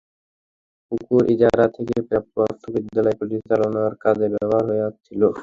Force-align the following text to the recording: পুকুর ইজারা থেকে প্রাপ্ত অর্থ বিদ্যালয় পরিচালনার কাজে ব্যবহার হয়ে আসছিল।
পুকুর 0.87 1.23
ইজারা 1.33 1.65
থেকে 1.77 1.95
প্রাপ্ত 2.09 2.33
অর্থ 2.45 2.63
বিদ্যালয় 2.75 3.17
পরিচালনার 3.21 3.93
কাজে 4.03 4.27
ব্যবহার 4.33 4.63
হয়ে 4.69 4.85
আসছিল। 4.89 5.21